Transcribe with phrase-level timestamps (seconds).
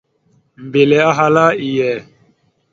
[0.65, 1.91] Mbelle ahala: «Iye».